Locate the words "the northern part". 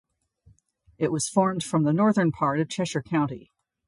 1.83-2.59